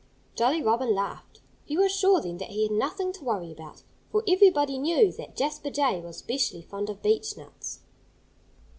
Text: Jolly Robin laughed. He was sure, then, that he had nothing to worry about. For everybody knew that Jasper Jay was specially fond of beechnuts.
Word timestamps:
Jolly 0.33 0.63
Robin 0.63 0.95
laughed. 0.95 1.41
He 1.63 1.77
was 1.77 1.91
sure, 1.91 2.19
then, 2.21 2.39
that 2.39 2.49
he 2.49 2.63
had 2.63 2.71
nothing 2.71 3.11
to 3.13 3.23
worry 3.23 3.51
about. 3.51 3.83
For 4.11 4.23
everybody 4.27 4.79
knew 4.79 5.11
that 5.11 5.35
Jasper 5.35 5.69
Jay 5.69 6.01
was 6.01 6.17
specially 6.17 6.63
fond 6.63 6.89
of 6.89 7.03
beechnuts. 7.03 7.81